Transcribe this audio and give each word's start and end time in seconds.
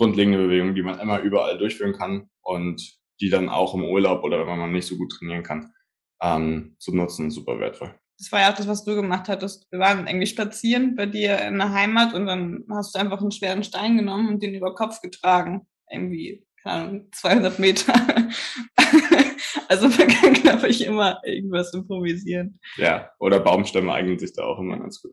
grundlegende 0.00 0.38
Bewegungen, 0.38 0.74
die 0.74 0.82
man 0.82 0.98
immer 0.98 1.20
überall 1.20 1.58
durchführen 1.58 1.92
kann 1.92 2.30
und 2.40 2.96
die 3.20 3.28
dann 3.28 3.50
auch 3.50 3.74
im 3.74 3.84
Urlaub 3.84 4.24
oder 4.24 4.46
wenn 4.46 4.58
man 4.58 4.72
nicht 4.72 4.86
so 4.86 4.96
gut 4.96 5.12
trainieren 5.12 5.42
kann, 5.42 5.74
ähm, 6.22 6.74
zu 6.78 6.96
nutzen, 6.96 7.30
super 7.30 7.60
wertvoll. 7.60 7.94
Das 8.18 8.32
war 8.32 8.40
ja 8.40 8.50
auch 8.50 8.56
das, 8.56 8.66
was 8.66 8.82
du 8.82 8.94
gemacht 8.94 9.28
hattest. 9.28 9.70
Wir 9.70 9.78
waren 9.78 10.06
irgendwie 10.06 10.26
spazieren 10.26 10.96
bei 10.96 11.04
dir 11.04 11.38
in 11.42 11.58
der 11.58 11.74
Heimat 11.74 12.14
und 12.14 12.24
dann 12.24 12.64
hast 12.70 12.94
du 12.94 12.98
einfach 12.98 13.20
einen 13.20 13.30
schweren 13.30 13.62
Stein 13.62 13.98
genommen 13.98 14.28
und 14.28 14.42
den 14.42 14.54
über 14.54 14.74
Kopf 14.74 15.02
getragen. 15.02 15.66
Irgendwie, 15.90 16.46
keine 16.62 16.82
Ahnung, 16.82 17.08
200 17.12 17.58
Meter. 17.58 17.92
also 19.68 19.88
man 19.88 20.08
kann, 20.08 20.32
glaube 20.32 20.68
ich, 20.68 20.86
immer 20.86 21.20
irgendwas 21.26 21.74
improvisieren. 21.74 22.58
Ja, 22.78 23.10
oder 23.18 23.38
Baumstämme 23.38 23.92
eignen 23.92 24.18
sich 24.18 24.32
da 24.32 24.44
auch 24.44 24.58
immer 24.58 24.78
ganz 24.78 25.02
gut. 25.02 25.12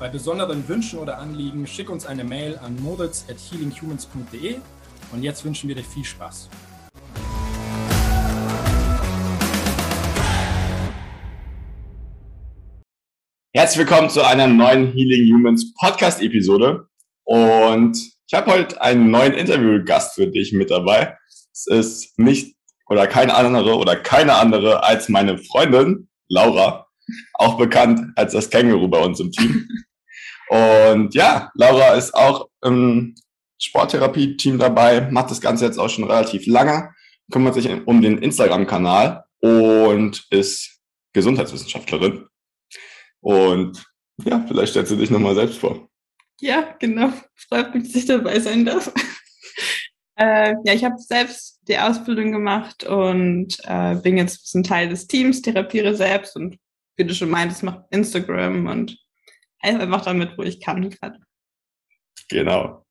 Bei 0.00 0.08
besonderen 0.08 0.66
Wünschen 0.66 0.98
oder 0.98 1.18
Anliegen 1.18 1.66
schick 1.66 1.90
uns 1.90 2.06
eine 2.06 2.24
Mail 2.24 2.58
an 2.64 2.74
moritz.healinghumans.de 2.82 4.56
und 5.12 5.22
jetzt 5.22 5.44
wünschen 5.44 5.68
wir 5.68 5.74
dir 5.74 5.84
viel 5.84 6.04
Spaß. 6.04 6.48
Herzlich 13.54 13.78
willkommen 13.78 14.08
zu 14.08 14.26
einer 14.26 14.46
neuen 14.46 14.90
Healing 14.90 15.34
Humans 15.34 15.74
Podcast 15.74 16.22
Episode. 16.22 16.88
Und 17.24 17.98
ich 18.26 18.32
habe 18.32 18.52
heute 18.52 18.80
einen 18.80 19.10
neuen 19.10 19.34
Interviewgast 19.34 20.14
für 20.14 20.28
dich 20.28 20.54
mit 20.54 20.70
dabei. 20.70 21.18
Es 21.52 21.66
ist 21.66 22.18
nicht 22.18 22.56
oder 22.88 23.06
kein 23.06 23.30
anderer 23.30 23.78
oder 23.78 23.96
keine 23.96 24.36
andere 24.36 24.82
als 24.82 25.10
meine 25.10 25.36
Freundin 25.36 26.08
Laura, 26.30 26.86
auch 27.34 27.58
bekannt 27.58 28.00
als 28.16 28.32
das 28.32 28.48
Känguru 28.48 28.88
bei 28.88 29.04
uns 29.04 29.20
im 29.20 29.30
Team. 29.30 29.68
Und 30.50 31.14
ja, 31.14 31.52
Laura 31.54 31.94
ist 31.94 32.12
auch 32.12 32.48
im 32.64 33.14
Sporttherapie-Team 33.62 34.58
dabei, 34.58 35.02
macht 35.02 35.30
das 35.30 35.40
Ganze 35.40 35.64
jetzt 35.64 35.78
auch 35.78 35.88
schon 35.88 36.10
relativ 36.10 36.44
lange, 36.46 36.92
kümmert 37.30 37.54
sich 37.54 37.68
um 37.86 38.02
den 38.02 38.18
Instagram-Kanal 38.18 39.22
und 39.38 40.26
ist 40.30 40.80
Gesundheitswissenschaftlerin. 41.12 42.26
Und 43.20 43.84
ja, 44.24 44.44
vielleicht 44.48 44.72
stellst 44.72 44.90
du 44.90 44.96
dich 44.96 45.10
nochmal 45.10 45.36
selbst 45.36 45.58
vor. 45.58 45.88
Ja, 46.40 46.74
genau. 46.80 47.12
Freut 47.36 47.72
mich, 47.72 47.84
dass 47.84 47.94
ich 47.94 48.06
dabei 48.06 48.40
sein 48.40 48.64
darf. 48.64 48.92
äh, 50.16 50.54
ja, 50.64 50.74
ich 50.74 50.82
habe 50.82 50.98
selbst 50.98 51.60
die 51.68 51.78
Ausbildung 51.78 52.32
gemacht 52.32 52.82
und 52.82 53.56
äh, 53.64 53.94
bin 53.94 54.16
jetzt 54.16 54.52
ein 54.56 54.64
Teil 54.64 54.88
des 54.88 55.06
Teams, 55.06 55.42
therapiere 55.42 55.94
selbst 55.94 56.34
und 56.34 56.56
wie 56.96 57.04
du 57.04 57.14
schon 57.14 57.30
meintest, 57.30 57.62
mache 57.62 57.86
Instagram 57.90 58.66
und 58.66 58.98
helfe 59.60 59.82
einfach 59.82 60.02
damit, 60.02 60.36
wo 60.36 60.42
ich 60.42 60.60
kann 60.60 60.90
gerade. 60.90 61.18
Genau. 62.28 62.84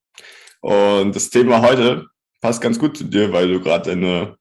Und 0.61 1.15
das 1.15 1.29
Thema 1.29 1.61
heute 1.61 2.07
passt 2.41 2.61
ganz 2.61 2.79
gut 2.79 2.97
zu 2.97 3.05
dir, 3.05 3.31
weil 3.31 3.47
du 3.51 3.61
gerade 3.61 3.91
eine 3.91 4.37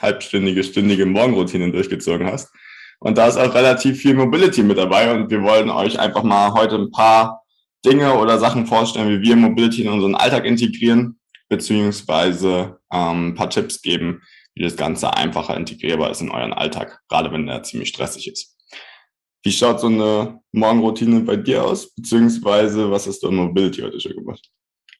halbstündige, 0.00 0.62
stündige 0.64 1.06
Morgenroutine 1.06 1.70
durchgezogen 1.72 2.26
hast. 2.26 2.52
Und 3.00 3.16
da 3.18 3.28
ist 3.28 3.36
auch 3.36 3.54
relativ 3.54 4.00
viel 4.00 4.14
Mobility 4.14 4.62
mit 4.62 4.78
dabei 4.78 5.12
und 5.14 5.30
wir 5.30 5.42
wollen 5.42 5.70
euch 5.70 5.98
einfach 5.98 6.22
mal 6.24 6.52
heute 6.52 6.76
ein 6.76 6.90
paar 6.90 7.42
Dinge 7.84 8.18
oder 8.18 8.38
Sachen 8.38 8.66
vorstellen, 8.66 9.08
wie 9.08 9.22
wir 9.22 9.36
Mobility 9.36 9.82
in 9.82 9.88
unseren 9.88 10.16
Alltag 10.16 10.44
integrieren, 10.44 11.18
beziehungsweise 11.48 12.78
ähm, 12.92 13.28
ein 13.28 13.34
paar 13.34 13.50
Tipps 13.50 13.82
geben, 13.82 14.22
wie 14.54 14.64
das 14.64 14.76
Ganze 14.76 15.14
einfacher 15.14 15.56
integrierbar 15.56 16.10
ist 16.10 16.20
in 16.20 16.30
euren 16.30 16.52
Alltag, 16.52 17.00
gerade 17.08 17.30
wenn 17.30 17.46
der 17.46 17.62
ziemlich 17.62 17.90
stressig 17.90 18.28
ist. 18.28 18.57
Wie 19.42 19.52
schaut 19.52 19.80
so 19.80 19.86
eine 19.86 20.40
Morgenroutine 20.52 21.20
bei 21.20 21.36
dir 21.36 21.64
aus, 21.64 21.94
beziehungsweise 21.94 22.90
was 22.90 23.06
hast 23.06 23.22
du 23.22 23.28
an 23.28 23.36
Mobility 23.36 23.82
heute 23.82 24.00
schon 24.00 24.16
gemacht? 24.16 24.50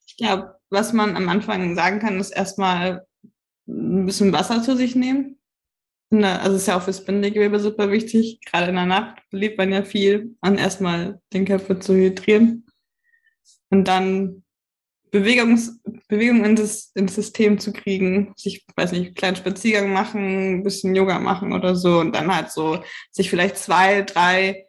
Ich 0.07 0.17
glaube, 0.17 0.55
was 0.71 0.93
man 0.93 1.17
am 1.17 1.29
Anfang 1.29 1.75
sagen 1.75 1.99
kann, 1.99 2.21
ist 2.21 2.31
erstmal 2.31 3.07
ein 3.67 4.07
bisschen 4.07 4.33
Wasser 4.33 4.63
zu 4.63 4.77
sich 4.77 4.95
nehmen. 4.95 5.39
Also 6.11 6.57
ist 6.57 6.67
ja 6.67 6.79
auch 6.79 6.83
fürs 6.83 7.05
Bindegewebe 7.05 7.61
super 7.61 7.91
wichtig. 7.91 8.41
Gerade 8.47 8.69
in 8.69 8.77
der 8.77 8.87
Nacht 8.87 9.19
lebt 9.31 9.59
man 9.59 9.71
ja 9.71 9.83
viel. 9.83 10.37
Und 10.41 10.59
erstmal 10.59 11.21
den 11.35 11.45
Körper 11.45 11.79
zu 11.81 11.95
hydrieren. 11.95 12.65
Und 13.71 13.87
dann 13.87 14.43
Bewegungs, 15.11 15.81
Bewegung 16.09 16.45
in 16.45 16.57
das, 16.57 16.93
ins 16.95 17.15
System 17.15 17.59
zu 17.59 17.73
kriegen, 17.73 18.33
sich, 18.37 18.65
weiß 18.77 18.93
nicht, 18.93 19.07
einen 19.07 19.15
kleinen 19.15 19.37
Spaziergang 19.37 19.93
machen, 19.93 20.59
ein 20.59 20.63
bisschen 20.63 20.95
Yoga 20.95 21.19
machen 21.19 21.53
oder 21.53 21.77
so 21.77 21.99
und 22.01 22.15
dann 22.15 22.35
halt 22.35 22.51
so 22.51 22.83
sich 23.11 23.31
vielleicht 23.31 23.57
zwei, 23.59 24.03
drei 24.03 24.69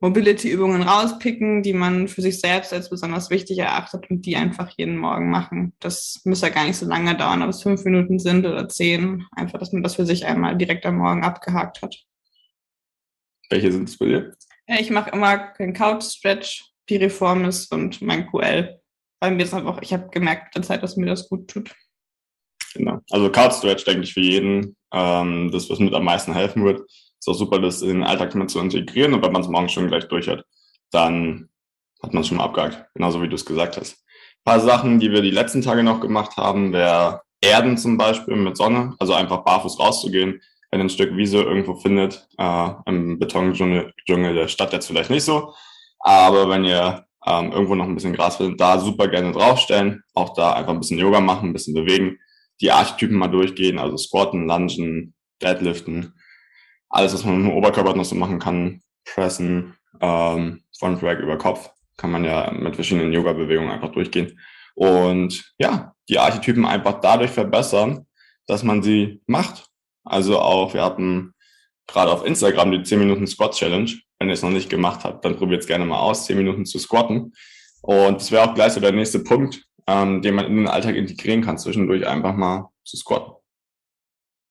Mobility-Übungen 0.00 0.82
rauspicken, 0.82 1.62
die 1.62 1.72
man 1.72 2.08
für 2.08 2.20
sich 2.20 2.38
selbst 2.38 2.72
als 2.72 2.90
besonders 2.90 3.30
wichtig 3.30 3.58
erachtet 3.58 4.10
und 4.10 4.26
die 4.26 4.36
einfach 4.36 4.70
jeden 4.76 4.98
Morgen 4.98 5.30
machen. 5.30 5.72
Das 5.80 6.20
muss 6.24 6.42
ja 6.42 6.50
gar 6.50 6.66
nicht 6.66 6.76
so 6.76 6.86
lange 6.86 7.16
dauern, 7.16 7.42
ob 7.42 7.48
es 7.48 7.62
fünf 7.62 7.84
Minuten 7.84 8.18
sind 8.18 8.44
oder 8.44 8.68
zehn. 8.68 9.24
Einfach, 9.32 9.58
dass 9.58 9.72
man 9.72 9.82
das 9.82 9.94
für 9.94 10.04
sich 10.04 10.26
einmal 10.26 10.58
direkt 10.58 10.84
am 10.84 10.98
Morgen 10.98 11.24
abgehakt 11.24 11.80
hat. 11.80 11.96
Welche 13.48 13.72
sind 13.72 13.88
es 13.88 13.96
bei 13.96 14.06
dir? 14.06 14.36
Ich 14.66 14.90
mache 14.90 15.10
immer 15.10 15.52
den 15.58 15.72
Couch-Stretch, 15.72 16.64
Piriformis 16.86 17.66
und 17.68 18.02
mein 18.02 18.26
QL. 18.26 18.80
Bei 19.24 19.30
mir 19.30 19.42
ist 19.42 19.54
einfach, 19.54 19.80
ich 19.80 19.90
habe 19.94 20.10
gemerkt 20.10 20.44
mit 20.44 20.54
der 20.56 20.62
Zeit, 20.62 20.82
dass 20.82 20.98
mir 20.98 21.06
das 21.06 21.30
gut 21.30 21.48
tut. 21.48 21.74
Genau. 22.74 23.00
Also 23.10 23.32
Couch 23.32 23.54
Stretch 23.54 23.82
denke 23.86 24.02
ich 24.02 24.12
für 24.12 24.20
jeden, 24.20 24.76
ähm, 24.92 25.50
das, 25.50 25.70
was 25.70 25.78
mit 25.78 25.94
am 25.94 26.04
meisten 26.04 26.34
helfen 26.34 26.62
wird 26.62 26.82
ist 27.18 27.28
auch 27.28 27.38
super, 27.38 27.58
das 27.58 27.80
in 27.80 27.88
den 27.88 28.02
Alltag 28.02 28.34
mit 28.34 28.50
zu 28.50 28.60
integrieren 28.60 29.14
und 29.14 29.22
wenn 29.22 29.32
man 29.32 29.40
es 29.40 29.48
morgens 29.48 29.72
schon 29.72 29.88
gleich 29.88 30.06
durch 30.08 30.28
hat, 30.28 30.44
dann 30.90 31.48
hat 32.02 32.12
man 32.12 32.20
es 32.20 32.28
schon 32.28 32.36
mal 32.36 32.44
abgehakt, 32.44 32.84
genauso 32.92 33.22
wie 33.22 33.28
du 33.30 33.34
es 33.34 33.46
gesagt 33.46 33.78
hast. 33.78 33.94
Ein 33.94 34.44
paar 34.44 34.60
Sachen, 34.60 35.00
die 35.00 35.10
wir 35.10 35.22
die 35.22 35.30
letzten 35.30 35.62
Tage 35.62 35.82
noch 35.82 36.00
gemacht 36.00 36.36
haben, 36.36 36.74
wäre 36.74 37.22
Erden 37.40 37.78
zum 37.78 37.96
Beispiel 37.96 38.36
mit 38.36 38.58
Sonne, 38.58 38.94
also 38.98 39.14
einfach 39.14 39.42
barfuß 39.42 39.80
rauszugehen, 39.80 40.42
wenn 40.70 40.80
ihr 40.80 40.84
ein 40.84 40.90
Stück 40.90 41.16
Wiese 41.16 41.38
irgendwo 41.38 41.76
findet, 41.76 42.28
äh, 42.36 42.70
im 42.84 43.18
Betondschungel 43.18 43.94
der 44.06 44.48
Stadt 44.48 44.74
jetzt 44.74 44.86
vielleicht 44.86 45.08
nicht 45.08 45.24
so, 45.24 45.54
aber 46.00 46.50
wenn 46.50 46.66
ihr 46.66 47.06
ähm, 47.26 47.52
irgendwo 47.52 47.74
noch 47.74 47.86
ein 47.86 47.94
bisschen 47.94 48.14
Gras 48.14 48.36
findet, 48.36 48.60
da 48.60 48.78
super 48.78 49.08
gerne 49.08 49.32
draufstellen, 49.32 50.02
auch 50.14 50.34
da 50.34 50.52
einfach 50.52 50.72
ein 50.72 50.80
bisschen 50.80 50.98
Yoga 50.98 51.20
machen, 51.20 51.50
ein 51.50 51.52
bisschen 51.52 51.74
bewegen, 51.74 52.18
die 52.60 52.70
Archetypen 52.70 53.16
mal 53.16 53.28
durchgehen, 53.28 53.78
also 53.78 53.96
Squatten, 53.96 54.46
Lungen, 54.46 55.14
Deadliften, 55.42 56.14
alles, 56.88 57.14
was 57.14 57.24
man 57.24 57.42
mit 57.42 57.50
dem 57.50 57.56
Oberkörper 57.56 57.94
noch 57.94 58.04
so 58.04 58.14
machen 58.14 58.38
kann, 58.38 58.82
pressen, 59.04 59.74
ähm, 60.00 60.62
Front 60.78 61.02
Rack 61.02 61.20
über 61.20 61.38
Kopf, 61.38 61.70
kann 61.96 62.10
man 62.10 62.24
ja 62.24 62.52
mit 62.52 62.74
verschiedenen 62.74 63.12
Yoga-Bewegungen 63.12 63.70
einfach 63.70 63.92
durchgehen. 63.92 64.38
Und 64.74 65.52
ja, 65.58 65.94
die 66.08 66.18
Archetypen 66.18 66.66
einfach 66.66 67.00
dadurch 67.00 67.30
verbessern, 67.30 68.06
dass 68.46 68.62
man 68.62 68.82
sie 68.82 69.20
macht. 69.26 69.66
Also 70.04 70.38
auch, 70.38 70.74
wir 70.74 70.84
hatten 70.84 71.32
gerade 71.86 72.10
auf 72.10 72.24
Instagram 72.24 72.72
die 72.72 72.82
10 72.82 72.98
Minuten 72.98 73.26
Squat 73.26 73.54
Challenge. 73.54 73.90
Wenn 74.24 74.30
ihr 74.30 74.34
es 74.36 74.42
noch 74.42 74.48
nicht 74.48 74.70
gemacht 74.70 75.04
habt, 75.04 75.22
dann 75.22 75.36
probiert 75.36 75.60
es 75.60 75.66
gerne 75.66 75.84
mal 75.84 75.98
aus, 75.98 76.24
10 76.24 76.38
Minuten 76.38 76.64
zu 76.64 76.78
squatten. 76.78 77.34
Und 77.82 78.22
das 78.22 78.32
wäre 78.32 78.42
auch 78.42 78.54
gleich 78.54 78.72
so 78.72 78.80
der 78.80 78.92
nächste 78.92 79.18
Punkt, 79.18 79.62
ähm, 79.86 80.22
den 80.22 80.34
man 80.34 80.46
in 80.46 80.56
den 80.56 80.66
Alltag 80.66 80.96
integrieren 80.96 81.42
kann, 81.42 81.58
zwischendurch 81.58 82.06
einfach 82.06 82.34
mal 82.34 82.70
zu 82.84 82.96
squatten. 82.96 83.34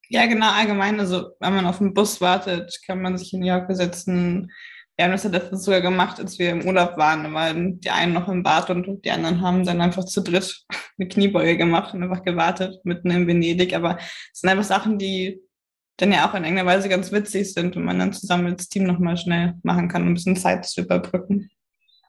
Ja, 0.10 0.28
genau, 0.28 0.52
allgemein. 0.52 1.00
Also, 1.00 1.32
wenn 1.40 1.56
man 1.56 1.66
auf 1.66 1.80
den 1.80 1.96
Bus 1.96 2.22
wartet, 2.22 2.80
kann 2.86 3.02
man 3.02 3.18
sich 3.18 3.34
in 3.34 3.40
New 3.40 3.48
York 3.48 3.66
setzen. 3.76 4.52
Wir 4.96 5.06
haben 5.06 5.12
das 5.14 5.24
ja 5.24 5.32
letztens 5.32 5.66
sogar 5.66 5.82
gemacht, 5.82 6.20
als 6.20 6.38
wir 6.38 6.52
im 6.52 6.68
Urlaub 6.68 6.96
waren. 6.98 7.34
Waren 7.34 7.80
die 7.80 7.90
einen 7.90 8.14
noch 8.14 8.28
im 8.28 8.44
Bad 8.44 8.70
und 8.70 9.04
die 9.04 9.10
anderen 9.10 9.42
haben 9.42 9.66
dann 9.66 9.82
einfach 9.82 10.06
zu 10.06 10.22
dritt 10.22 10.68
eine 11.00 11.08
Kniebeuge 11.08 11.58
gemacht 11.58 11.96
und 11.96 12.04
einfach 12.04 12.24
gewartet, 12.24 12.80
mitten 12.84 13.10
in 13.10 13.26
Venedig. 13.26 13.76
Aber 13.76 13.98
es 14.32 14.42
sind 14.42 14.52
einfach 14.52 14.66
Sachen, 14.66 15.00
die 15.00 15.42
dann 15.98 16.12
ja 16.12 16.28
auch 16.28 16.34
in 16.34 16.44
irgendeiner 16.44 16.70
Weise 16.70 16.90
ganz 16.90 17.12
witzig 17.12 17.54
sind 17.54 17.76
und 17.78 17.84
man 17.84 18.00
dann 18.00 18.14
zusammen 18.14 18.48
als 18.48 18.68
Team 18.70 18.84
nochmal 18.84 19.18
schnell 19.18 19.54
machen 19.64 19.88
kann, 19.88 20.04
um 20.04 20.10
ein 20.10 20.14
bisschen 20.16 20.36
Zeit 20.36 20.66
zu 20.66 20.82
überbrücken. 20.82 21.50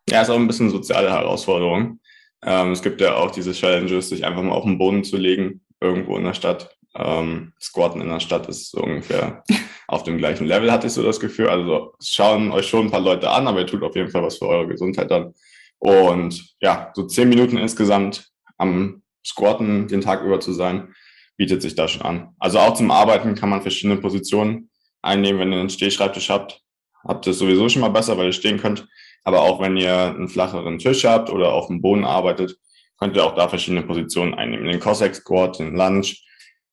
Ja, 0.09 0.23
ist 0.23 0.31
auch 0.31 0.39
ein 0.39 0.47
bisschen 0.47 0.71
soziale 0.71 1.11
Herausforderung. 1.11 2.01
Ähm, 2.43 2.73
es 2.73 2.83
gibt 2.83 3.01
ja 3.01 3.15
auch 3.17 3.31
diese 3.31 3.53
Challenges, 3.53 4.09
sich 4.09 4.25
einfach 4.25 4.43
mal 4.43 4.53
auf 4.53 4.65
den 4.65 4.79
Boden 4.79 5.05
zu 5.05 5.17
legen, 5.17 5.63
irgendwo 5.81 6.17
in 6.17 6.25
der 6.25 6.35
Stadt 6.35 6.75
ähm, 6.97 7.53
Squatten 7.61 8.01
in 8.01 8.09
der 8.09 8.21
Stadt 8.21 8.49
ist 8.49 8.71
so 8.71 8.81
ungefähr 8.81 9.43
auf 9.89 10.05
dem 10.05 10.19
gleichen 10.19 10.47
Level, 10.47 10.71
hatte 10.71 10.87
ich 10.87 10.93
so 10.93 11.03
das 11.03 11.21
Gefühl. 11.21 11.49
Also 11.49 11.95
schauen 12.03 12.53
euch 12.53 12.69
schon 12.69 12.87
ein 12.87 12.91
paar 12.91 13.01
Leute 13.01 13.31
an, 13.31 13.47
aber 13.47 13.61
ihr 13.61 13.67
tut 13.67 13.83
auf 13.83 13.97
jeden 13.97 14.11
Fall 14.11 14.23
was 14.23 14.39
für 14.39 14.49
eure 14.49 14.69
Gesundheit 14.69 15.11
dann. 15.11 15.35
Und 15.79 16.55
ja, 16.61 16.93
so 16.95 17.05
zehn 17.07 17.29
Minuten 17.29 17.59
insgesamt 17.59 18.29
am 18.57 19.03
Squatten 19.25 19.89
den 19.89 20.01
Tag 20.01 20.23
über 20.23 20.41
zu 20.41 20.53
sein, 20.53 20.95
bietet 21.37 21.63
sich 21.63 21.75
da 21.75 21.89
schon 21.89 22.03
an. 22.03 22.35
Also 22.39 22.59
auch 22.59 22.75
zum 22.75 22.91
Arbeiten 22.91 23.35
kann 23.35 23.49
man 23.49 23.63
verschiedene 23.63 24.01
Positionen 24.01 24.71
einnehmen. 25.03 25.41
Wenn 25.41 25.53
ihr 25.53 25.61
einen 25.61 25.71
Stehschreibtisch 25.71 26.31
habt, 26.31 26.61
habt 27.05 27.27
ihr 27.27 27.33
es 27.33 27.39
sowieso 27.39 27.69
schon 27.69 27.83
mal 27.83 27.89
besser, 27.89 28.17
weil 28.17 28.27
ihr 28.27 28.33
stehen 28.33 28.59
könnt. 28.59 28.87
Aber 29.25 29.43
auch 29.43 29.61
wenn 29.61 29.77
ihr 29.77 29.95
einen 29.95 30.29
flacheren 30.29 30.79
Tisch 30.79 31.05
habt 31.05 31.31
oder 31.31 31.53
auf 31.53 31.69
dem 31.69 31.81
Boden 31.81 32.05
arbeitet, 32.05 32.57
könnt 32.99 33.17
ihr 33.17 33.25
auch 33.25 33.35
da 33.35 33.49
verschiedene 33.49 33.83
Positionen 33.83 34.35
einnehmen. 34.35 34.67
Den 34.67 34.81
Cossack 34.81 35.15
Squat, 35.15 35.59
den 35.59 35.77
Lunge, 35.77 36.07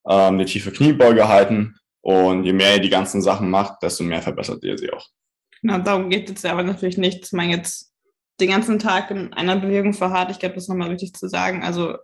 ähm, 0.08 0.38
die 0.38 0.46
tiefe 0.46 0.72
Kniebeuge 0.72 1.28
halten. 1.28 1.76
Und 2.02 2.44
je 2.46 2.54
mehr 2.54 2.76
ihr 2.76 2.82
die 2.82 2.90
ganzen 2.90 3.22
Sachen 3.22 3.50
macht, 3.50 3.82
desto 3.84 4.04
mehr 4.04 4.22
verbessert 4.22 4.64
ihr 4.64 4.78
sie 4.78 4.92
auch. 4.92 5.08
Genau, 5.62 5.78
darum 5.80 6.10
geht 6.10 6.30
es 6.30 6.44
aber 6.46 6.64
natürlich 6.64 6.98
nicht, 6.98 7.22
dass 7.22 7.32
man 7.32 7.50
jetzt 7.50 7.94
den 8.40 8.50
ganzen 8.50 8.80
Tag 8.80 9.12
in 9.12 9.32
einer 9.34 9.56
Bewegung 9.56 9.94
verharrt. 9.94 10.32
Ich 10.32 10.40
glaube, 10.40 10.56
das 10.56 10.64
ist 10.64 10.70
nochmal 10.70 10.90
wichtig 10.90 11.14
zu 11.14 11.28
sagen. 11.28 11.64
Also 11.64 11.96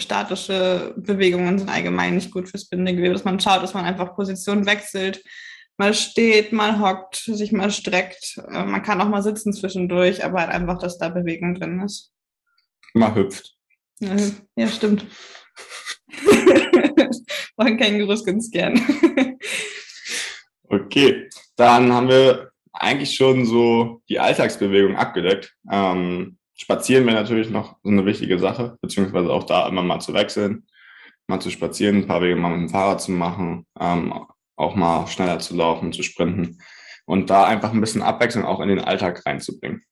statische 0.00 0.94
Bewegungen 0.96 1.58
sind 1.58 1.70
allgemein 1.70 2.14
nicht 2.14 2.30
gut 2.30 2.48
fürs 2.48 2.68
Bindegewebe, 2.68 3.12
dass 3.12 3.24
man 3.24 3.40
schaut, 3.40 3.62
dass 3.62 3.74
man 3.74 3.84
einfach 3.84 4.14
Position 4.14 4.66
wechselt, 4.66 5.22
mal 5.76 5.94
steht, 5.94 6.52
mal 6.52 6.80
hockt, 6.80 7.16
sich 7.16 7.52
mal 7.52 7.70
streckt. 7.70 8.38
Äh, 8.50 8.64
man 8.64 8.82
kann 8.82 9.00
auch 9.00 9.08
mal 9.08 9.22
sitzen 9.22 9.52
zwischendurch, 9.52 10.24
aber 10.24 10.40
halt 10.40 10.50
einfach, 10.50 10.78
dass 10.78 10.98
da 10.98 11.08
Bewegung 11.08 11.54
drin 11.54 11.80
ist. 11.80 12.12
Mal 12.94 13.14
hüpft. 13.14 13.56
Ja, 14.00 14.68
stimmt. 14.68 15.06
Machen 17.56 17.76
Kängurus 17.76 18.24
ganz 18.24 18.50
gern. 18.50 18.80
okay, 20.68 21.28
dann 21.56 21.92
haben 21.92 22.08
wir 22.08 22.50
eigentlich 22.72 23.14
schon 23.14 23.44
so 23.44 24.02
die 24.08 24.18
Alltagsbewegung 24.18 24.96
abgedeckt. 24.96 25.54
Ähm, 25.70 26.38
spazieren 26.60 27.06
wäre 27.06 27.16
natürlich 27.16 27.50
noch 27.50 27.76
so 27.82 27.90
eine 27.90 28.04
wichtige 28.04 28.38
Sache, 28.38 28.76
beziehungsweise 28.82 29.30
auch 29.30 29.44
da 29.44 29.66
immer 29.66 29.82
mal 29.82 30.00
zu 30.00 30.12
wechseln, 30.12 30.66
mal 31.26 31.40
zu 31.40 31.50
spazieren, 31.50 31.96
ein 31.96 32.06
paar 32.06 32.20
Wege 32.20 32.36
mal 32.36 32.50
mit 32.50 32.68
dem 32.68 32.68
Fahrrad 32.68 33.00
zu 33.00 33.12
machen, 33.12 33.66
ähm, 33.80 34.12
auch 34.56 34.74
mal 34.74 35.06
schneller 35.06 35.38
zu 35.38 35.56
laufen, 35.56 35.92
zu 35.92 36.02
sprinten 36.02 36.58
und 37.06 37.30
da 37.30 37.44
einfach 37.44 37.72
ein 37.72 37.80
bisschen 37.80 38.02
Abwechslung 38.02 38.44
auch 38.44 38.60
in 38.60 38.68
den 38.68 38.80
Alltag 38.80 39.24
reinzubringen. 39.24 39.82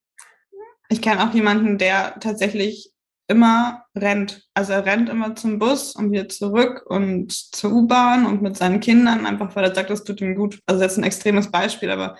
Ich 0.90 1.00
kenne 1.00 1.26
auch 1.26 1.34
jemanden, 1.34 1.78
der 1.78 2.18
tatsächlich 2.20 2.92
immer 3.28 3.84
rennt. 3.94 4.46
Also 4.54 4.72
er 4.72 4.86
rennt 4.86 5.08
immer 5.08 5.34
zum 5.36 5.58
Bus 5.58 5.94
und 5.94 6.12
wieder 6.12 6.28
zurück 6.28 6.84
und 6.86 7.32
zur 7.32 7.72
U-Bahn 7.72 8.24
und 8.26 8.40
mit 8.42 8.56
seinen 8.56 8.80
Kindern, 8.80 9.26
einfach 9.26 9.54
weil 9.54 9.64
er 9.64 9.74
sagt, 9.74 9.90
das 9.90 10.04
tut 10.04 10.20
ihm 10.20 10.34
gut. 10.34 10.60
Also 10.66 10.80
das 10.80 10.92
ist 10.92 10.98
ein 10.98 11.04
extremes 11.04 11.50
Beispiel, 11.50 11.90
aber 11.90 12.16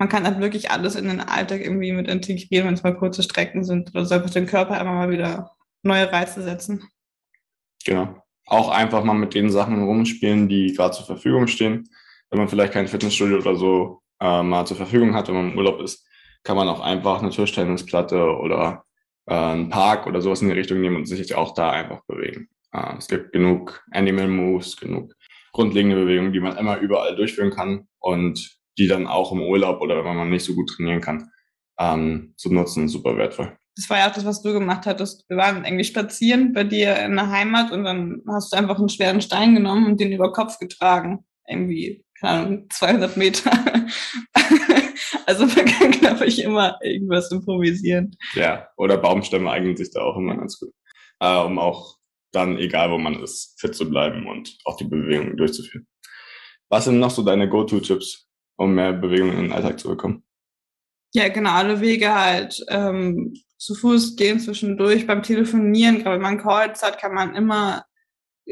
man 0.00 0.08
kann 0.08 0.24
halt 0.24 0.40
wirklich 0.40 0.70
alles 0.70 0.96
in 0.96 1.08
den 1.08 1.20
Alltag 1.20 1.60
irgendwie 1.60 1.92
mit 1.92 2.08
integrieren, 2.08 2.66
wenn 2.66 2.74
es 2.74 2.82
mal 2.82 2.96
kurze 2.96 3.22
Strecken 3.22 3.64
sind 3.64 3.90
oder 3.90 4.06
so 4.06 4.14
einfach 4.14 4.30
den 4.30 4.46
Körper 4.46 4.80
immer 4.80 4.94
mal 4.94 5.10
wieder 5.10 5.50
neue 5.82 6.10
Reize 6.10 6.42
setzen. 6.42 6.88
Genau. 7.84 8.16
Auch 8.46 8.70
einfach 8.70 9.04
mal 9.04 9.14
mit 9.14 9.34
den 9.34 9.50
Sachen 9.50 9.84
rumspielen, 9.84 10.48
die 10.48 10.72
gerade 10.72 10.96
zur 10.96 11.04
Verfügung 11.04 11.48
stehen. 11.48 11.86
Wenn 12.30 12.38
man 12.38 12.48
vielleicht 12.48 12.72
kein 12.72 12.88
Fitnessstudio 12.88 13.36
oder 13.38 13.56
so 13.56 14.00
äh, 14.20 14.42
mal 14.42 14.64
zur 14.64 14.78
Verfügung 14.78 15.14
hat, 15.14 15.28
wenn 15.28 15.34
man 15.34 15.52
im 15.52 15.58
Urlaub 15.58 15.82
ist, 15.82 16.06
kann 16.44 16.56
man 16.56 16.68
auch 16.68 16.80
einfach 16.80 17.20
eine 17.20 17.28
Tischtennisplatte 17.28 18.38
oder 18.38 18.84
äh, 19.26 19.34
einen 19.34 19.68
Park 19.68 20.06
oder 20.06 20.22
sowas 20.22 20.40
in 20.40 20.48
die 20.48 20.54
Richtung 20.54 20.80
nehmen 20.80 20.96
und 20.96 21.04
sich 21.04 21.34
auch 21.34 21.52
da 21.52 21.72
einfach 21.72 22.00
bewegen. 22.06 22.48
Äh, 22.72 22.96
es 22.96 23.06
gibt 23.06 23.32
genug 23.32 23.84
Animal 23.90 24.28
Moves, 24.28 24.78
genug 24.78 25.12
grundlegende 25.52 25.96
Bewegungen, 25.96 26.32
die 26.32 26.40
man 26.40 26.56
immer 26.56 26.78
überall 26.78 27.16
durchführen 27.16 27.50
kann 27.50 27.86
und 27.98 28.59
die 28.80 28.88
dann 28.88 29.06
auch 29.06 29.30
im 29.30 29.42
Urlaub 29.42 29.82
oder 29.82 30.04
wenn 30.04 30.16
man 30.16 30.30
nicht 30.30 30.44
so 30.44 30.54
gut 30.54 30.70
trainieren 30.70 31.02
kann, 31.02 31.30
ähm, 31.78 32.32
zu 32.36 32.52
nutzen, 32.52 32.88
super 32.88 33.16
wertvoll. 33.16 33.56
Das 33.76 33.88
war 33.90 33.98
ja 33.98 34.08
auch 34.08 34.14
das, 34.14 34.24
was 34.24 34.42
du 34.42 34.52
gemacht 34.52 34.86
hattest. 34.86 35.28
Wir 35.28 35.36
waren 35.36 35.64
irgendwie 35.64 35.84
spazieren 35.84 36.54
bei 36.54 36.64
dir 36.64 36.96
in 36.96 37.14
der 37.14 37.30
Heimat 37.30 37.72
und 37.72 37.84
dann 37.84 38.22
hast 38.26 38.52
du 38.52 38.56
einfach 38.56 38.78
einen 38.78 38.88
schweren 38.88 39.20
Stein 39.20 39.54
genommen 39.54 39.86
und 39.86 40.00
den 40.00 40.12
über 40.12 40.32
Kopf 40.32 40.58
getragen. 40.58 41.24
Irgendwie, 41.46 42.04
keine 42.18 42.46
Ahnung, 42.46 42.66
200 42.70 43.16
Meter. 43.18 43.50
also 45.26 45.46
man 45.46 45.66
kann, 45.66 45.90
glaube 45.92 46.24
ich, 46.24 46.42
immer 46.42 46.78
irgendwas 46.82 47.30
improvisieren. 47.30 48.16
Ja, 48.34 48.68
oder 48.76 48.96
Baumstämme 48.96 49.50
eignen 49.50 49.76
sich 49.76 49.90
da 49.92 50.00
auch 50.00 50.16
immer 50.16 50.36
ganz 50.36 50.58
gut. 50.58 50.70
Äh, 51.20 51.36
um 51.36 51.58
auch 51.58 51.96
dann, 52.32 52.58
egal 52.58 52.90
wo 52.90 52.98
man 52.98 53.22
ist, 53.22 53.60
fit 53.60 53.74
zu 53.74 53.90
bleiben 53.90 54.26
und 54.26 54.56
auch 54.64 54.76
die 54.76 54.84
Bewegungen 54.84 55.36
durchzuführen. 55.36 55.86
Was 56.70 56.84
sind 56.84 56.98
noch 56.98 57.10
so 57.10 57.22
deine 57.22 57.48
Go-To-Tipps 57.48 58.29
um 58.60 58.74
mehr 58.74 58.92
Bewegung 58.92 59.30
in 59.30 59.44
den 59.44 59.52
Alltag 59.52 59.80
zu 59.80 59.88
bekommen. 59.88 60.22
Ja, 61.14 61.28
genau, 61.28 61.52
alle 61.52 61.80
Wege 61.80 62.14
halt 62.14 62.62
ähm, 62.68 63.34
zu 63.56 63.74
Fuß 63.74 64.16
gehen 64.16 64.38
zwischendurch 64.38 65.06
beim 65.06 65.22
Telefonieren. 65.22 65.98
Gerade 65.98 66.16
wenn 66.16 66.22
man 66.22 66.38
Calls 66.38 66.82
hat, 66.82 67.00
kann 67.00 67.14
man 67.14 67.34
immer 67.34 67.84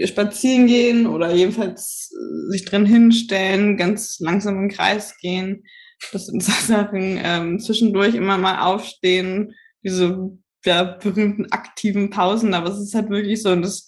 spazieren 0.04 0.66
gehen 0.66 1.06
oder 1.06 1.32
jedenfalls 1.32 2.10
äh, 2.10 2.50
sich 2.50 2.64
drin 2.64 2.86
hinstellen, 2.86 3.76
ganz 3.76 4.18
langsam 4.18 4.56
im 4.56 4.70
Kreis 4.70 5.16
gehen. 5.18 5.64
Das 6.12 6.26
sind 6.26 6.42
so 6.42 6.52
Sachen. 6.52 7.20
Ähm, 7.22 7.60
zwischendurch 7.60 8.14
immer 8.14 8.38
mal 8.38 8.60
aufstehen, 8.62 9.54
diese 9.84 10.30
ja, 10.64 10.84
berühmten 10.84 11.52
aktiven 11.52 12.08
Pausen, 12.08 12.54
aber 12.54 12.70
es 12.70 12.80
ist 12.80 12.94
halt 12.94 13.10
wirklich 13.10 13.42
so, 13.42 13.50
und 13.50 13.62
das 13.62 13.86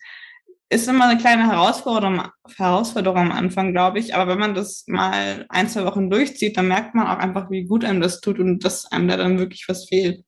ist 0.72 0.88
immer 0.88 1.08
eine 1.08 1.20
kleine 1.20 1.48
Herausforderung, 1.48 2.22
Herausforderung 2.56 3.18
am 3.18 3.32
Anfang, 3.32 3.72
glaube 3.72 3.98
ich. 3.98 4.14
Aber 4.14 4.30
wenn 4.30 4.38
man 4.38 4.54
das 4.54 4.84
mal 4.86 5.44
ein, 5.48 5.68
zwei 5.68 5.84
Wochen 5.84 6.08
durchzieht, 6.08 6.56
dann 6.56 6.68
merkt 6.68 6.94
man 6.94 7.08
auch 7.08 7.18
einfach, 7.18 7.50
wie 7.50 7.64
gut 7.64 7.84
einem 7.84 8.00
das 8.00 8.20
tut 8.20 8.38
und 8.38 8.64
dass 8.64 8.90
einem 8.90 9.08
da 9.08 9.16
dann 9.16 9.38
wirklich 9.38 9.64
was 9.68 9.88
fehlt. 9.88 10.24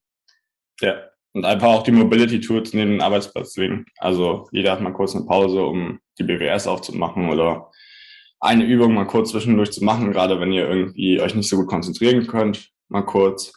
Ja, 0.81 0.97
und 1.33 1.45
einfach 1.45 1.69
auch 1.69 1.85
die 1.85 1.93
Mobility 1.93 2.41
Tools 2.41 2.75
neben 2.75 2.91
den 2.91 3.01
Arbeitsplatz 3.01 3.57
legen. 3.57 3.87
Also 3.99 4.49
jeder 4.51 4.73
hat 4.73 4.81
mal 4.81 4.93
kurz 4.93 5.15
eine 5.15 5.25
Pause, 5.25 5.63
um 5.63 6.01
die 6.19 6.25
BWS 6.25 6.67
aufzumachen 6.67 7.31
oder 7.31 7.71
eine 8.41 8.65
Übung 8.65 8.95
mal 8.95 9.07
kurz 9.07 9.31
zwischendurch 9.31 9.71
zu 9.71 9.85
machen, 9.85 10.11
gerade 10.11 10.41
wenn 10.41 10.51
ihr 10.51 10.69
irgendwie 10.69 11.21
euch 11.21 11.37
nicht 11.37 11.49
so 11.49 11.57
gut 11.57 11.69
konzentrieren 11.69 12.27
könnt, 12.27 12.71
mal 12.89 13.03
kurz. 13.03 13.53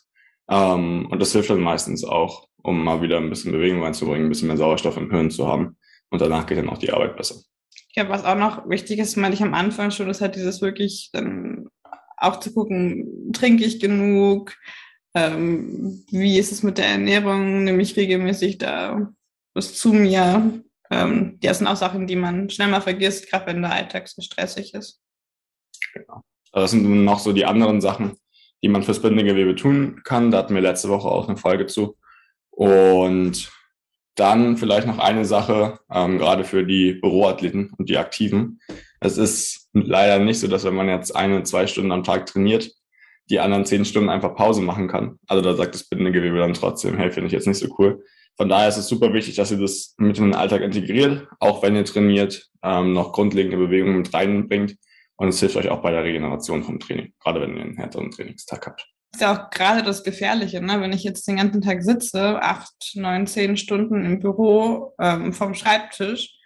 Ähm, 0.47 1.07
und 1.09 1.19
das 1.19 1.31
hilft 1.31 1.49
dann 1.49 1.61
meistens 1.61 2.03
auch, 2.03 2.47
um 2.61 2.83
mal 2.83 3.01
wieder 3.01 3.17
ein 3.17 3.31
bisschen 3.31 3.53
Bewegung 3.53 3.81
reinzubringen, 3.81 4.27
ein 4.27 4.29
bisschen 4.29 4.49
mehr 4.49 4.57
Sauerstoff 4.57 4.97
im 4.97 5.09
Hirn 5.09 5.31
zu 5.31 5.47
haben 5.47 5.77
und 6.09 6.21
danach 6.21 6.45
geht 6.45 6.57
dann 6.57 6.69
auch 6.69 6.77
die 6.77 6.91
Arbeit 6.91 7.17
besser. 7.17 7.35
Ich 7.87 7.93
glaube, 7.95 8.09
was 8.09 8.25
auch 8.25 8.35
noch 8.35 8.69
wichtig 8.69 8.99
ist, 8.99 9.15
meine 9.15 9.33
ich 9.33 9.41
am 9.41 9.53
Anfang 9.53 9.91
schon, 9.91 10.09
ist 10.09 10.21
halt 10.21 10.35
dieses 10.35 10.61
wirklich 10.61 11.09
dann 11.13 11.67
auch 12.17 12.39
zu 12.39 12.53
gucken, 12.53 13.31
trinke 13.33 13.63
ich 13.63 13.79
genug, 13.79 14.55
ähm, 15.13 16.03
wie 16.11 16.37
ist 16.37 16.51
es 16.51 16.63
mit 16.63 16.77
der 16.77 16.87
Ernährung, 16.87 17.63
nehme 17.63 17.81
ich 17.81 17.95
regelmäßig 17.95 18.57
da 18.57 19.11
was 19.53 19.73
zu 19.75 19.93
mir. 19.93 20.61
Ähm, 20.91 21.39
das 21.41 21.59
sind 21.59 21.67
auch 21.67 21.77
Sachen, 21.77 22.05
die 22.05 22.17
man 22.17 22.49
schnell 22.49 22.67
mal 22.67 22.81
vergisst, 22.81 23.29
gerade 23.29 23.47
wenn 23.47 23.61
der 23.61 23.71
Alltag 23.71 24.07
so 24.07 24.21
stressig 24.21 24.73
ist. 24.73 25.01
Genau. 25.93 26.21
Also 26.51 26.63
das 26.63 26.71
sind 26.71 27.05
noch 27.05 27.19
so 27.19 27.31
die 27.31 27.45
anderen 27.45 27.81
Sachen, 27.81 28.17
die 28.61 28.67
man 28.67 28.83
fürs 28.83 29.01
Bindegewebe 29.01 29.55
tun 29.55 30.01
kann. 30.03 30.31
Da 30.31 30.39
hatten 30.39 30.53
wir 30.53 30.61
letzte 30.61 30.89
Woche 30.89 31.07
auch 31.07 31.27
eine 31.27 31.37
Folge 31.37 31.65
zu. 31.65 31.97
Und 32.51 33.51
dann 34.15 34.57
vielleicht 34.57 34.87
noch 34.87 34.97
eine 34.97 35.25
Sache, 35.25 35.79
ähm, 35.91 36.17
gerade 36.17 36.43
für 36.43 36.65
die 36.65 36.93
Büroathleten 36.93 37.71
und 37.77 37.89
die 37.89 37.97
Aktiven. 37.97 38.59
Es 38.99 39.17
ist 39.17 39.69
leider 39.73 40.23
nicht 40.23 40.39
so, 40.39 40.47
dass 40.47 40.63
wenn 40.63 40.75
man 40.75 40.89
jetzt 40.89 41.15
eine, 41.15 41.43
zwei 41.43 41.67
Stunden 41.67 41.91
am 41.91 42.03
Tag 42.03 42.25
trainiert, 42.25 42.71
die 43.29 43.39
anderen 43.39 43.65
zehn 43.65 43.85
Stunden 43.85 44.09
einfach 44.09 44.35
Pause 44.35 44.61
machen 44.61 44.87
kann. 44.87 45.19
Also 45.27 45.43
da 45.43 45.55
sagt 45.55 45.75
das 45.75 45.83
Bindegewebe 45.83 46.37
dann 46.37 46.53
trotzdem, 46.53 46.97
hey, 46.97 47.11
finde 47.11 47.27
ich 47.27 47.33
jetzt 47.33 47.47
nicht 47.47 47.57
so 47.57 47.67
cool. 47.77 48.03
Von 48.37 48.49
daher 48.49 48.67
ist 48.67 48.77
es 48.77 48.87
super 48.87 49.13
wichtig, 49.13 49.35
dass 49.35 49.51
ihr 49.51 49.57
das 49.57 49.95
mit 49.97 50.17
in 50.17 50.25
den 50.25 50.35
Alltag 50.35 50.61
integriert, 50.61 51.27
auch 51.39 51.63
wenn 51.63 51.75
ihr 51.75 51.85
trainiert, 51.85 52.49
ähm, 52.63 52.93
noch 52.93 53.13
grundlegende 53.13 53.57
Bewegungen 53.57 53.97
mit 53.97 54.13
reinbringt. 54.13 54.77
Und 55.17 55.29
es 55.29 55.39
hilft 55.39 55.55
euch 55.55 55.69
auch 55.69 55.81
bei 55.81 55.91
der 55.91 56.03
Regeneration 56.03 56.63
vom 56.63 56.79
Training, 56.79 57.13
gerade 57.23 57.41
wenn 57.41 57.55
ihr 57.55 57.63
einen 57.63 57.77
härteren 57.77 58.11
Trainingstag 58.11 58.65
habt 58.67 58.94
ist 59.15 59.21
ja 59.21 59.33
auch 59.33 59.49
gerade 59.49 59.81
das 59.81 60.03
Gefährliche, 60.03 60.61
ne? 60.61 60.81
wenn 60.81 60.91
ich 60.91 61.03
jetzt 61.03 61.25
den 61.25 61.37
ganzen 61.37 61.61
Tag 61.61 61.81
sitze, 61.83 62.41
acht, 62.41 62.73
neun, 62.95 63.27
zehn 63.27 63.55
Stunden 63.55 64.03
im 64.03 64.19
Büro 64.19 64.93
ähm, 64.99 65.31
vom 65.31 65.53
Schreibtisch 65.53 66.37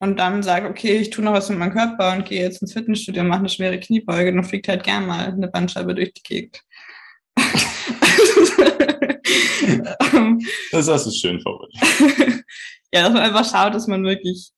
und 0.00 0.18
dann 0.18 0.42
sage, 0.42 0.68
okay, 0.68 0.96
ich 0.96 1.10
tue 1.10 1.24
noch 1.24 1.34
was 1.34 1.50
mit 1.50 1.60
meinem 1.60 1.72
Körper 1.72 2.12
und 2.12 2.24
gehe 2.24 2.42
jetzt 2.42 2.62
ins 2.62 2.72
Fitnessstudio 2.72 3.22
und 3.22 3.28
mache 3.28 3.38
eine 3.40 3.48
schwere 3.48 3.78
Kniebeuge, 3.78 4.32
dann 4.32 4.42
fliegt 4.42 4.66
halt 4.66 4.82
gern 4.82 5.06
mal 5.06 5.26
eine 5.26 5.46
Bandscheibe 5.46 5.94
durch 5.94 6.14
die 6.14 6.22
Gegend. 6.24 6.62
das 10.72 10.88
hast 10.88 11.06
du 11.06 11.12
schön 11.12 11.40
formuliert. 11.40 11.80
ja, 12.92 13.02
dass 13.02 13.12
man 13.12 13.22
einfach 13.22 13.48
schaut, 13.48 13.72
dass 13.72 13.86
man 13.86 14.02
wirklich 14.02 14.50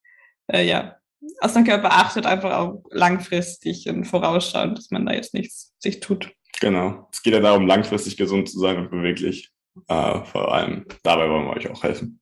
äh, 0.51 0.67
ja, 0.67 0.97
aus 1.41 1.53
dem 1.53 1.65
Körper 1.65 1.93
achtet, 1.93 2.25
einfach 2.25 2.57
auch 2.57 2.83
langfristig 2.91 3.91
und 3.91 4.07
vorausschaut, 4.07 4.79
dass 4.79 4.91
man 4.91 5.05
da 5.05 5.13
jetzt 5.13 5.35
nichts 5.35 5.75
sich 5.79 6.01
tut. 6.01 6.33
Genau. 6.61 7.09
Es 7.13 7.23
geht 7.23 7.35
ja 7.35 7.41
darum, 7.41 7.67
langfristig 7.67 8.17
gesund 8.17 8.49
zu 8.49 8.59
sein 8.59 8.79
und 8.79 8.91
beweglich. 8.91 9.51
Äh, 9.87 10.25
vor 10.25 10.53
allem 10.53 10.87
dabei 11.03 11.29
wollen 11.29 11.47
wir 11.47 11.57
euch 11.57 11.71
auch 11.71 11.83
helfen. 11.83 12.21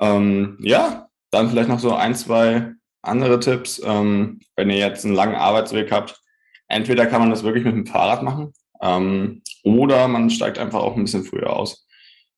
Ähm, 0.00 0.58
ja, 0.60 1.08
dann 1.30 1.50
vielleicht 1.50 1.68
noch 1.68 1.78
so 1.78 1.94
ein, 1.94 2.14
zwei 2.14 2.72
andere 3.02 3.38
Tipps. 3.40 3.80
Ähm, 3.84 4.40
wenn 4.56 4.70
ihr 4.70 4.78
jetzt 4.78 5.04
einen 5.04 5.14
langen 5.14 5.36
Arbeitsweg 5.36 5.92
habt, 5.92 6.20
entweder 6.68 7.06
kann 7.06 7.20
man 7.20 7.30
das 7.30 7.44
wirklich 7.44 7.64
mit 7.64 7.74
dem 7.74 7.86
Fahrrad 7.86 8.22
machen 8.22 8.52
ähm, 8.80 9.42
oder 9.62 10.08
man 10.08 10.30
steigt 10.30 10.58
einfach 10.58 10.80
auch 10.80 10.96
ein 10.96 11.04
bisschen 11.04 11.24
früher 11.24 11.52
aus. 11.52 11.86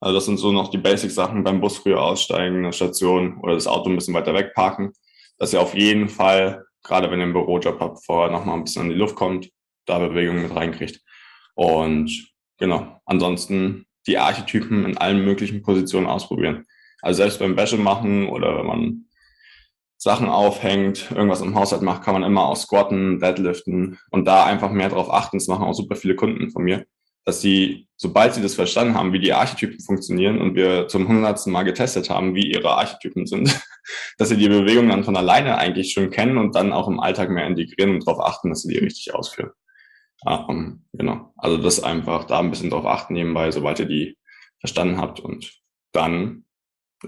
Also 0.00 0.14
das 0.14 0.24
sind 0.24 0.38
so 0.38 0.50
noch 0.50 0.68
die 0.68 0.78
Basic-Sachen 0.78 1.44
beim 1.44 1.60
Bus 1.60 1.78
früher 1.78 2.00
aussteigen, 2.00 2.56
in 2.56 2.62
der 2.62 2.72
Station 2.72 3.38
oder 3.42 3.54
das 3.54 3.66
Auto 3.66 3.90
ein 3.90 3.96
bisschen 3.96 4.14
weiter 4.14 4.32
wegparken, 4.32 4.92
dass 5.38 5.52
ihr 5.52 5.60
auf 5.60 5.74
jeden 5.74 6.08
Fall, 6.08 6.64
gerade 6.82 7.10
wenn 7.10 7.18
ihr 7.18 7.24
einen 7.24 7.34
Bürojob 7.34 7.78
habt, 7.80 8.04
vorher 8.04 8.30
nochmal 8.30 8.56
ein 8.56 8.64
bisschen 8.64 8.84
in 8.84 8.90
die 8.90 8.96
Luft 8.96 9.16
kommt, 9.16 9.50
da 9.90 9.98
Bewegung 9.98 10.42
mit 10.42 10.54
reinkriegt. 10.54 11.00
Und 11.54 12.32
genau, 12.58 13.00
ansonsten 13.04 13.86
die 14.06 14.18
Archetypen 14.18 14.84
in 14.84 14.96
allen 14.96 15.24
möglichen 15.24 15.62
Positionen 15.62 16.06
ausprobieren. 16.06 16.64
Also 17.02 17.18
selbst 17.18 17.38
beim 17.38 17.56
Wäsche 17.56 17.76
machen 17.76 18.28
oder 18.28 18.58
wenn 18.58 18.66
man 18.66 19.04
Sachen 19.98 20.28
aufhängt, 20.28 21.10
irgendwas 21.10 21.42
im 21.42 21.54
Haushalt 21.54 21.82
macht, 21.82 22.02
kann 22.02 22.14
man 22.14 22.22
immer 22.22 22.48
auch 22.48 22.56
squatten, 22.56 23.20
deadliften 23.20 23.98
und 24.10 24.26
da 24.26 24.44
einfach 24.44 24.70
mehr 24.70 24.88
drauf 24.88 25.12
achten. 25.12 25.36
Das 25.36 25.48
machen 25.48 25.64
auch 25.64 25.74
super 25.74 25.96
viele 25.96 26.16
Kunden 26.16 26.50
von 26.50 26.62
mir, 26.62 26.86
dass 27.26 27.42
sie, 27.42 27.86
sobald 27.96 28.32
sie 28.32 28.40
das 28.40 28.54
verstanden 28.54 28.94
haben, 28.94 29.12
wie 29.12 29.20
die 29.20 29.34
Archetypen 29.34 29.78
funktionieren 29.80 30.40
und 30.40 30.54
wir 30.54 30.88
zum 30.88 31.06
hundertsten 31.06 31.52
Mal 31.52 31.64
getestet 31.64 32.08
haben, 32.08 32.34
wie 32.34 32.50
ihre 32.50 32.70
Archetypen 32.70 33.26
sind, 33.26 33.60
dass 34.18 34.30
sie 34.30 34.38
die 34.38 34.48
Bewegung 34.48 34.88
dann 34.88 35.04
von 35.04 35.16
alleine 35.16 35.58
eigentlich 35.58 35.92
schon 35.92 36.10
kennen 36.10 36.38
und 36.38 36.54
dann 36.54 36.72
auch 36.72 36.88
im 36.88 37.00
Alltag 37.00 37.28
mehr 37.28 37.46
integrieren 37.46 37.94
und 37.94 38.06
darauf 38.06 38.20
achten, 38.20 38.48
dass 38.48 38.62
sie 38.62 38.72
die 38.72 38.78
richtig 38.78 39.12
ausführen. 39.14 39.50
Um, 40.22 40.84
genau. 40.92 41.32
Also 41.36 41.56
das 41.56 41.82
einfach 41.82 42.24
da 42.24 42.40
ein 42.40 42.50
bisschen 42.50 42.70
drauf 42.70 42.86
achten 42.86 43.14
nebenbei, 43.14 43.50
sobald 43.50 43.78
ihr 43.80 43.86
die 43.86 44.18
verstanden 44.58 44.98
habt 44.98 45.20
und 45.20 45.60
dann 45.92 46.44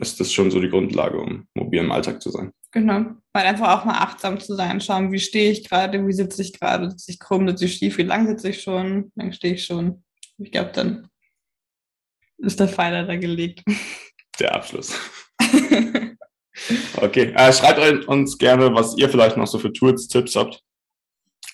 ist 0.00 0.20
das 0.20 0.32
schon 0.32 0.50
so 0.50 0.60
die 0.60 0.70
Grundlage, 0.70 1.18
um 1.18 1.46
mobil 1.54 1.80
im 1.80 1.92
Alltag 1.92 2.22
zu 2.22 2.30
sein. 2.30 2.52
Genau, 2.70 3.04
weil 3.34 3.46
einfach 3.46 3.78
auch 3.78 3.84
mal 3.84 3.98
achtsam 3.98 4.40
zu 4.40 4.54
sein, 4.54 4.80
schauen, 4.80 5.12
wie 5.12 5.18
stehe 5.18 5.52
ich 5.52 5.68
gerade, 5.68 6.06
wie 6.06 6.12
sitze 6.12 6.40
ich 6.40 6.58
gerade, 6.58 6.90
sitze 6.90 7.10
ich 7.10 7.18
krumm, 7.18 7.46
sitze 7.48 7.66
ich 7.66 7.74
schief, 7.74 7.98
wie 7.98 8.02
lang 8.02 8.26
sitze 8.26 8.48
ich 8.48 8.62
schon, 8.62 9.12
wie 9.14 9.20
lang 9.20 9.32
stehe 9.32 9.54
ich 9.54 9.64
schon. 9.64 10.02
Ich 10.38 10.50
glaube, 10.50 10.72
dann 10.72 11.08
ist 12.38 12.58
der 12.58 12.68
Pfeiler 12.68 13.04
da 13.04 13.16
gelegt. 13.16 13.62
Der 14.40 14.54
Abschluss. 14.54 14.98
okay, 16.96 17.34
äh, 17.36 17.52
schreibt 17.52 18.08
uns 18.08 18.38
gerne, 18.38 18.74
was 18.74 18.96
ihr 18.96 19.10
vielleicht 19.10 19.36
noch 19.36 19.46
so 19.46 19.58
für 19.58 19.72
Tools, 19.72 20.08
Tipps 20.08 20.34
habt, 20.34 20.62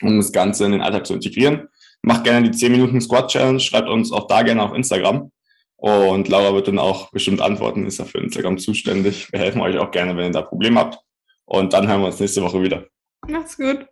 um 0.03 0.17
das 0.17 0.33
Ganze 0.33 0.65
in 0.65 0.73
den 0.73 0.81
Alltag 0.81 1.07
zu 1.07 1.15
integrieren. 1.15 1.69
Macht 2.03 2.25
gerne 2.25 2.49
die 2.49 2.57
10 2.57 2.73
Minuten 2.73 3.01
Squat 3.01 3.31
Challenge, 3.31 3.61
schreibt 3.61 3.89
uns 3.89 4.13
auch 4.13 4.27
da 4.27 4.43
gerne 4.43 4.63
auf 4.63 4.75
Instagram. 4.75 5.31
Und 5.77 6.29
Laura 6.29 6.55
wird 6.55 6.69
dann 6.69 6.79
auch 6.79 7.11
bestimmt 7.11 7.41
antworten, 7.41 7.87
ist 7.87 7.99
ja 7.99 8.05
für 8.05 8.19
Instagram 8.19 8.59
zuständig. 8.59 9.31
Wir 9.33 9.41
helfen 9.41 9.61
euch 9.61 9.79
auch 9.79 9.91
gerne, 9.91 10.17
wenn 10.17 10.27
ihr 10.27 10.33
da 10.33 10.43
Probleme 10.43 10.81
habt. 10.81 10.99
Und 11.45 11.73
dann 11.73 11.89
hören 11.89 12.01
wir 12.01 12.07
uns 12.09 12.21
nächste 12.21 12.43
Woche 12.43 12.63
wieder. 12.63 12.85
Macht's 13.27 13.57
gut. 13.57 13.87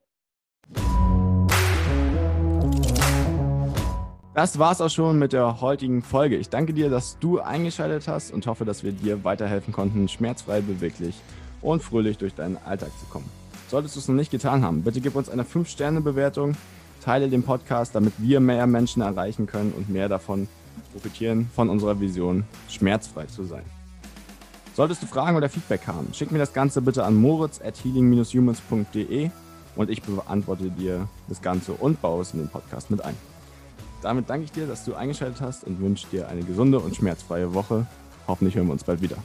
Das 4.34 4.58
war's 4.58 4.82
auch 4.82 4.90
schon 4.90 5.18
mit 5.18 5.32
der 5.32 5.62
heutigen 5.62 6.02
Folge. 6.02 6.36
Ich 6.36 6.50
danke 6.50 6.74
dir, 6.74 6.90
dass 6.90 7.18
du 7.18 7.40
eingeschaltet 7.40 8.06
hast 8.06 8.34
und 8.34 8.46
hoffe, 8.46 8.66
dass 8.66 8.84
wir 8.84 8.92
dir 8.92 9.24
weiterhelfen 9.24 9.72
konnten, 9.72 10.08
schmerzfrei, 10.08 10.60
beweglich 10.60 11.14
und 11.62 11.82
fröhlich 11.82 12.18
durch 12.18 12.34
deinen 12.34 12.58
Alltag 12.58 12.90
zu 13.00 13.06
kommen. 13.06 13.45
Solltest 13.68 13.96
du 13.96 14.00
es 14.00 14.08
noch 14.08 14.14
nicht 14.14 14.30
getan 14.30 14.62
haben, 14.62 14.82
bitte 14.82 15.00
gib 15.00 15.16
uns 15.16 15.28
eine 15.28 15.42
5-Sterne-Bewertung, 15.42 16.56
teile 17.02 17.28
den 17.28 17.42
Podcast, 17.42 17.94
damit 17.94 18.14
wir 18.18 18.40
mehr 18.40 18.66
Menschen 18.66 19.02
erreichen 19.02 19.46
können 19.46 19.72
und 19.76 19.88
mehr 19.88 20.08
davon 20.08 20.48
profitieren 20.92 21.50
von 21.54 21.68
unserer 21.68 21.98
Vision, 22.00 22.44
schmerzfrei 22.68 23.26
zu 23.26 23.44
sein. 23.44 23.64
Solltest 24.74 25.02
du 25.02 25.06
Fragen 25.06 25.36
oder 25.36 25.48
Feedback 25.48 25.86
haben, 25.86 26.12
schick 26.12 26.30
mir 26.30 26.38
das 26.38 26.52
Ganze 26.52 26.82
bitte 26.82 27.04
an 27.04 27.16
moritz 27.16 27.60
at 27.60 27.82
healing-humans.de 27.82 29.30
und 29.74 29.90
ich 29.90 30.02
beantworte 30.02 30.70
dir 30.70 31.08
das 31.28 31.42
Ganze 31.42 31.72
und 31.72 32.00
baue 32.00 32.22
es 32.22 32.34
in 32.34 32.40
den 32.40 32.48
Podcast 32.48 32.90
mit 32.90 33.04
ein. 33.04 33.16
Damit 34.02 34.30
danke 34.30 34.44
ich 34.44 34.52
dir, 34.52 34.66
dass 34.66 34.84
du 34.84 34.94
eingeschaltet 34.94 35.40
hast 35.40 35.64
und 35.64 35.80
wünsche 35.80 36.06
dir 36.08 36.28
eine 36.28 36.42
gesunde 36.42 36.78
und 36.78 36.94
schmerzfreie 36.94 37.54
Woche. 37.54 37.86
Hoffentlich 38.28 38.54
hören 38.54 38.66
wir 38.66 38.72
uns 38.72 38.84
bald 38.84 39.00
wieder. 39.00 39.16